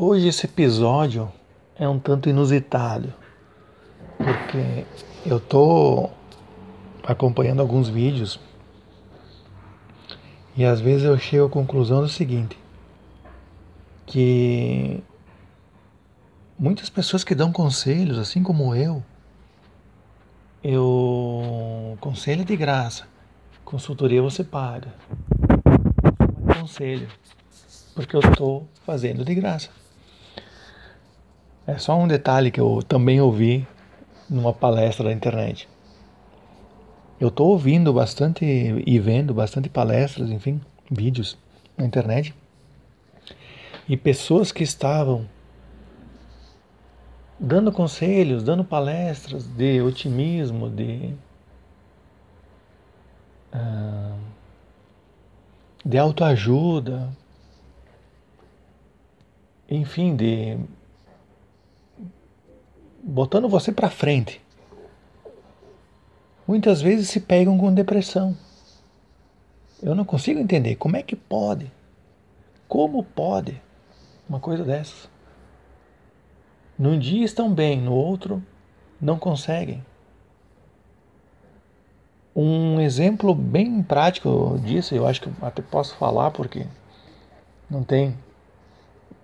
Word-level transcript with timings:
Hoje 0.00 0.28
esse 0.28 0.46
episódio 0.46 1.28
é 1.74 1.88
um 1.88 1.98
tanto 1.98 2.28
inusitado, 2.28 3.12
porque 4.16 4.86
eu 5.26 5.40
tô 5.40 6.08
acompanhando 7.02 7.58
alguns 7.58 7.88
vídeos 7.88 8.38
e 10.56 10.64
às 10.64 10.80
vezes 10.80 11.02
eu 11.02 11.18
chego 11.18 11.46
à 11.46 11.50
conclusão 11.50 12.00
do 12.00 12.08
seguinte, 12.08 12.56
que 14.06 15.02
muitas 16.56 16.88
pessoas 16.88 17.24
que 17.24 17.34
dão 17.34 17.50
conselhos, 17.50 18.18
assim 18.18 18.40
como 18.40 18.76
eu, 18.76 19.02
eu 20.62 21.98
conselho 22.00 22.44
de 22.44 22.56
graça, 22.56 23.08
consultoria 23.64 24.22
você 24.22 24.44
paga, 24.44 24.94
conselho, 26.56 27.08
porque 27.96 28.14
eu 28.14 28.20
estou 28.20 28.68
fazendo 28.86 29.24
de 29.24 29.34
graça. 29.34 29.87
É 31.68 31.76
só 31.76 31.94
um 31.98 32.08
detalhe 32.08 32.50
que 32.50 32.58
eu 32.58 32.82
também 32.82 33.20
ouvi 33.20 33.68
numa 34.26 34.54
palestra 34.54 35.04
da 35.04 35.12
internet. 35.12 35.68
Eu 37.20 37.28
estou 37.28 37.48
ouvindo 37.48 37.92
bastante 37.92 38.42
e 38.46 38.98
vendo 38.98 39.34
bastante 39.34 39.68
palestras, 39.68 40.30
enfim, 40.30 40.62
vídeos 40.90 41.36
na 41.76 41.84
internet. 41.84 42.34
E 43.86 43.98
pessoas 43.98 44.50
que 44.50 44.62
estavam 44.62 45.28
dando 47.38 47.70
conselhos, 47.70 48.42
dando 48.42 48.64
palestras 48.64 49.46
de 49.46 49.82
otimismo, 49.82 50.70
de, 50.70 51.12
uh, 53.52 54.18
de 55.84 55.98
autoajuda, 55.98 57.14
enfim, 59.68 60.16
de 60.16 60.56
botando 63.08 63.48
você 63.48 63.72
para 63.72 63.88
frente. 63.88 64.38
Muitas 66.46 66.82
vezes 66.82 67.08
se 67.08 67.20
pegam 67.20 67.56
com 67.56 67.72
depressão. 67.72 68.36
Eu 69.82 69.94
não 69.94 70.04
consigo 70.04 70.38
entender 70.38 70.76
como 70.76 70.96
é 70.96 71.02
que 71.02 71.16
pode. 71.16 71.72
Como 72.68 73.02
pode 73.02 73.60
uma 74.28 74.38
coisa 74.38 74.62
dessas? 74.62 75.08
Num 76.78 76.98
dia 76.98 77.24
estão 77.24 77.52
bem, 77.52 77.80
no 77.80 77.94
outro 77.94 78.42
não 79.00 79.18
conseguem. 79.18 79.82
Um 82.36 82.78
exemplo 82.78 83.34
bem 83.34 83.82
prático 83.82 84.60
disso, 84.62 84.94
eu 84.94 85.06
acho 85.06 85.22
que 85.22 85.30
até 85.40 85.62
posso 85.62 85.96
falar 85.96 86.30
porque 86.30 86.66
não 87.70 87.82
tem 87.82 88.14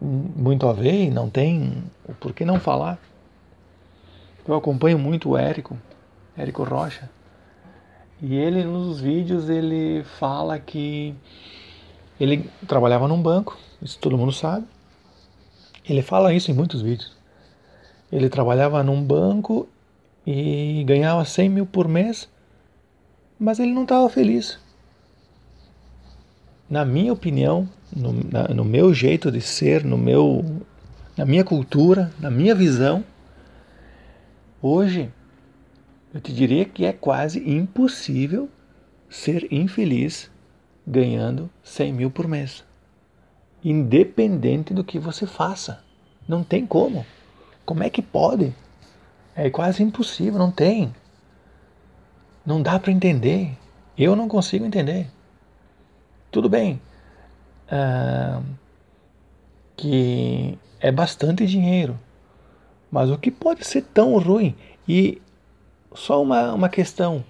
muito 0.00 0.68
a 0.68 0.72
ver 0.72 1.06
e 1.06 1.10
não 1.10 1.28
tem 1.28 1.82
por 2.20 2.32
que 2.32 2.44
não 2.44 2.60
falar. 2.60 2.98
Eu 4.46 4.56
acompanho 4.56 4.98
muito 4.98 5.30
o 5.30 5.38
Érico, 5.38 5.78
Érico 6.36 6.64
Rocha. 6.64 7.08
E 8.20 8.34
ele 8.34 8.64
nos 8.64 9.00
vídeos 9.00 9.48
ele 9.48 10.02
fala 10.18 10.58
que 10.58 11.14
ele 12.18 12.48
trabalhava 12.66 13.06
num 13.06 13.20
banco, 13.20 13.56
isso 13.80 13.98
todo 13.98 14.18
mundo 14.18 14.32
sabe. 14.32 14.66
Ele 15.88 16.02
fala 16.02 16.32
isso 16.32 16.50
em 16.50 16.54
muitos 16.54 16.82
vídeos. 16.82 17.16
Ele 18.10 18.28
trabalhava 18.28 18.82
num 18.82 19.02
banco 19.02 19.68
e 20.26 20.84
ganhava 20.86 21.24
100 21.24 21.48
mil 21.48 21.66
por 21.66 21.88
mês, 21.88 22.28
mas 23.38 23.58
ele 23.58 23.72
não 23.72 23.82
estava 23.82 24.08
feliz. 24.08 24.58
Na 26.68 26.84
minha 26.84 27.12
opinião, 27.12 27.68
no, 27.94 28.12
na, 28.12 28.48
no 28.48 28.64
meu 28.64 28.94
jeito 28.94 29.30
de 29.30 29.40
ser, 29.40 29.84
no 29.84 29.98
meu, 29.98 30.44
na 31.16 31.24
minha 31.24 31.44
cultura, 31.44 32.12
na 32.20 32.30
minha 32.30 32.54
visão, 32.54 33.04
Hoje, 34.64 35.12
eu 36.14 36.20
te 36.20 36.32
diria 36.32 36.64
que 36.64 36.84
é 36.84 36.92
quase 36.92 37.40
impossível 37.50 38.48
ser 39.10 39.52
infeliz 39.52 40.30
ganhando 40.86 41.50
100 41.64 41.92
mil 41.92 42.10
por 42.12 42.28
mês. 42.28 42.64
Independente 43.64 44.72
do 44.72 44.84
que 44.84 45.00
você 45.00 45.26
faça. 45.26 45.82
Não 46.28 46.44
tem 46.44 46.64
como. 46.64 47.04
Como 47.66 47.82
é 47.82 47.90
que 47.90 48.00
pode? 48.00 48.54
É 49.34 49.50
quase 49.50 49.82
impossível, 49.82 50.38
não 50.38 50.52
tem. 50.52 50.94
Não 52.46 52.62
dá 52.62 52.78
para 52.78 52.92
entender. 52.92 53.58
Eu 53.98 54.14
não 54.14 54.28
consigo 54.28 54.64
entender. 54.64 55.10
Tudo 56.30 56.48
bem. 56.48 56.80
Ah, 57.68 58.40
que 59.76 60.56
é 60.78 60.92
bastante 60.92 61.46
dinheiro. 61.48 61.98
Mas 62.92 63.10
o 63.10 63.16
que 63.16 63.30
pode 63.30 63.64
ser 63.66 63.80
tão 63.84 64.18
ruim? 64.18 64.54
E 64.86 65.22
só 65.94 66.20
uma, 66.20 66.52
uma 66.52 66.68
questão. 66.68 67.24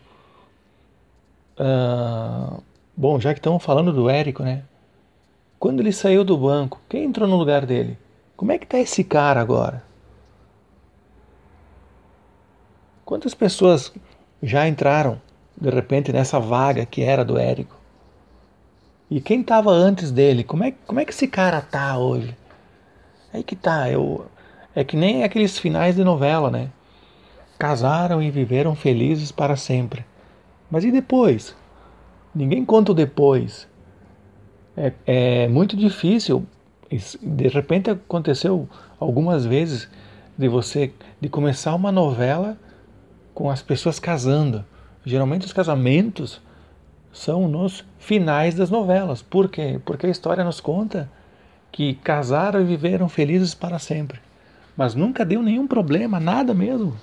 Uh, 1.57 2.61
bom, 2.97 3.21
já 3.21 3.33
que 3.33 3.39
estamos 3.39 3.63
falando 3.63 3.93
do 3.93 4.11
Érico, 4.11 4.43
né? 4.43 4.65
Quando 5.61 5.79
ele 5.79 5.93
saiu 5.93 6.25
do 6.25 6.37
banco, 6.37 6.81
quem 6.89 7.05
entrou 7.05 7.29
no 7.29 7.37
lugar 7.37 7.65
dele? 7.65 7.97
Como 8.37 8.51
é 8.51 8.59
que 8.59 8.65
está 8.65 8.77
esse 8.81 9.05
cara 9.05 9.41
agora? 9.41 9.85
Quantas 13.05 13.33
pessoas 13.33 13.93
já 14.43 14.67
entraram 14.67 15.21
de 15.57 15.71
repente 15.71 16.13
nessa 16.13 16.41
vaga 16.41 16.85
que 16.85 17.03
era 17.03 17.25
do 17.25 17.39
Érico? 17.39 17.77
E 19.09 19.21
quem 19.21 19.43
estava 19.43 19.71
antes 19.71 20.11
dele? 20.11 20.43
Como 20.43 20.65
é, 20.65 20.73
como 20.87 20.99
é 20.99 21.05
que 21.05 21.13
esse 21.13 21.29
cara 21.29 21.61
tá 21.61 21.97
hoje? 21.99 22.37
Aí 23.33 23.45
que 23.45 23.55
tá, 23.55 23.89
eu 23.89 24.27
é 24.75 24.83
que 24.85 24.97
nem 24.97 25.25
aqueles 25.25 25.59
finais 25.59 25.97
de 25.97 26.05
novela, 26.05 26.51
né? 26.51 26.71
Casaram 27.59 28.23
e 28.23 28.31
viveram 28.31 28.75
felizes 28.75 29.31
para 29.31 29.57
sempre. 29.57 30.05
Mas 30.71 30.85
e 30.85 30.91
depois? 30.91 31.55
Ninguém 32.35 32.65
conta 32.65 32.93
o 32.93 32.95
depois. 32.95 33.69
É, 34.77 34.93
é 35.07 35.49
muito 35.49 35.77
difícil. 35.77 36.47
De 37.23 37.49
repente 37.49 37.91
aconteceu 37.91 38.69
algumas 38.99 39.45
vezes 39.45 39.89
de 40.37 40.49
você 40.49 40.93
de 41.21 41.29
começar 41.29 41.75
uma 41.75 41.93
novela 41.93 42.57
com 43.35 43.51
as 43.51 43.63
pessoas 43.63 43.99
casando. 43.99 44.65
Geralmente 45.05 45.47
os 45.47 45.53
casamentos 45.53 46.41
são 47.13 47.47
nos 47.49 47.85
finais 47.99 48.55
das 48.55 48.71
novelas. 48.71 49.21
Por 49.21 49.49
quê? 49.49 49.79
Porque 49.85 50.07
a 50.07 50.11
história 50.11 50.43
nos 50.43 50.61
conta 50.61 51.11
que 51.71 51.95
casaram 51.95 52.61
e 52.61 52.65
viveram 52.65 53.09
felizes 53.09 53.55
para 53.55 53.79
sempre. 53.79 54.21
Mas 54.77 54.95
nunca 54.95 55.25
deu 55.25 55.43
nenhum 55.43 55.67
problema, 55.67 56.19
nada 56.19 56.55
mesmo. 56.55 56.97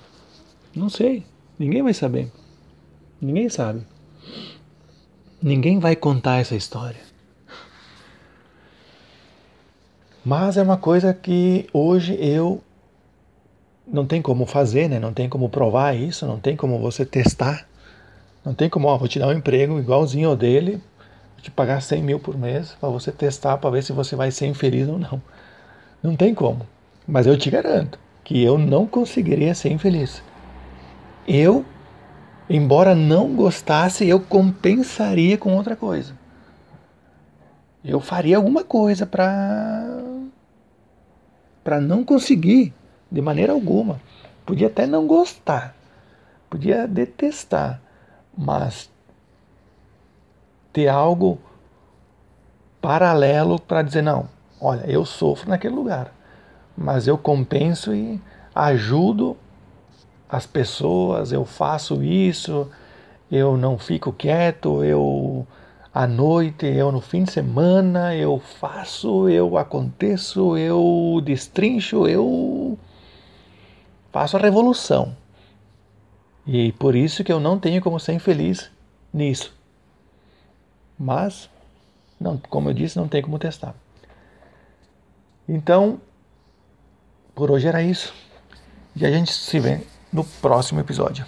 Não 0.74 0.88
sei. 0.88 1.24
Ninguém 1.58 1.82
vai 1.82 1.94
saber. 1.94 2.30
Ninguém 3.20 3.48
sabe. 3.48 3.82
Ninguém 5.42 5.78
vai 5.78 5.94
contar 5.94 6.38
essa 6.38 6.54
história. 6.54 7.00
Mas 10.24 10.56
é 10.56 10.62
uma 10.62 10.76
coisa 10.76 11.14
que 11.14 11.66
hoje 11.72 12.14
eu 12.20 12.62
não 13.86 14.06
tem 14.06 14.20
como 14.20 14.46
fazer, 14.46 14.88
né? 14.88 14.98
Não 14.98 15.12
tem 15.12 15.28
como 15.28 15.48
provar 15.48 15.96
isso, 15.96 16.26
não 16.26 16.38
tem 16.38 16.56
como 16.56 16.78
você 16.78 17.04
testar. 17.04 17.66
Não 18.44 18.54
tem 18.54 18.68
como, 18.68 18.88
ó, 18.88 18.96
vou 18.96 19.08
te 19.08 19.18
dar 19.18 19.28
um 19.28 19.32
emprego 19.32 19.78
igualzinho 19.78 20.28
ao 20.28 20.36
dele, 20.36 20.72
vou 21.34 21.42
te 21.42 21.50
pagar 21.50 21.82
100 21.82 22.02
mil 22.02 22.20
por 22.20 22.38
mês 22.38 22.76
para 22.80 22.88
você 22.88 23.10
testar 23.10 23.58
para 23.58 23.70
ver 23.70 23.82
se 23.82 23.92
você 23.92 24.14
vai 24.16 24.30
ser 24.30 24.46
infeliz 24.46 24.88
ou 24.88 24.98
não. 24.98 25.20
Não 26.02 26.16
tem 26.16 26.34
como. 26.34 26.66
Mas 27.10 27.26
eu 27.26 27.36
te 27.36 27.50
garanto 27.50 27.98
que 28.22 28.40
eu 28.40 28.56
não 28.56 28.86
conseguiria 28.86 29.52
ser 29.52 29.72
infeliz. 29.72 30.22
Eu, 31.26 31.64
embora 32.48 32.94
não 32.94 33.34
gostasse, 33.34 34.08
eu 34.08 34.20
compensaria 34.20 35.36
com 35.36 35.56
outra 35.56 35.74
coisa. 35.74 36.14
Eu 37.84 37.98
faria 37.98 38.36
alguma 38.36 38.62
coisa 38.62 39.06
para 39.06 40.04
para 41.64 41.80
não 41.80 42.04
conseguir 42.04 42.72
de 43.10 43.20
maneira 43.20 43.52
alguma. 43.52 44.00
Podia 44.46 44.68
até 44.68 44.86
não 44.86 45.06
gostar, 45.06 45.74
podia 46.48 46.86
detestar, 46.86 47.80
mas 48.36 48.88
ter 50.72 50.86
algo 50.86 51.38
paralelo 52.80 53.60
para 53.60 53.82
dizer 53.82 54.02
não, 54.02 54.28
olha, 54.60 54.84
eu 54.86 55.04
sofro 55.04 55.50
naquele 55.50 55.74
lugar 55.74 56.19
mas 56.80 57.06
eu 57.06 57.18
compenso 57.18 57.94
e 57.94 58.18
ajudo 58.54 59.36
as 60.26 60.46
pessoas, 60.46 61.30
eu 61.30 61.44
faço 61.44 62.02
isso, 62.02 62.70
eu 63.30 63.58
não 63.58 63.76
fico 63.78 64.10
quieto, 64.10 64.82
eu 64.82 65.46
à 65.92 66.06
noite, 66.06 66.64
eu 66.64 66.90
no 66.90 67.02
fim 67.02 67.24
de 67.24 67.32
semana, 67.32 68.16
eu 68.16 68.38
faço, 68.38 69.28
eu 69.28 69.58
aconteço, 69.58 70.56
eu 70.56 71.20
destrincho, 71.22 72.08
eu 72.08 72.78
faço 74.10 74.38
a 74.38 74.40
revolução. 74.40 75.14
E 76.46 76.72
por 76.72 76.96
isso 76.96 77.22
que 77.22 77.32
eu 77.32 77.38
não 77.38 77.58
tenho 77.58 77.82
como 77.82 78.00
ser 78.00 78.14
infeliz 78.14 78.70
nisso. 79.12 79.54
Mas, 80.98 81.50
não, 82.18 82.38
como 82.38 82.70
eu 82.70 82.72
disse, 82.72 82.96
não 82.96 83.06
tem 83.06 83.20
como 83.20 83.38
testar. 83.38 83.74
Então, 85.46 86.00
Por 87.34 87.50
hoje 87.50 87.68
era 87.68 87.82
isso. 87.82 88.12
E 88.94 89.06
a 89.06 89.10
gente 89.10 89.32
se 89.32 89.58
vê 89.58 89.80
no 90.12 90.24
próximo 90.24 90.80
episódio. 90.80 91.24